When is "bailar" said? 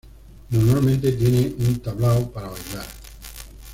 2.47-2.87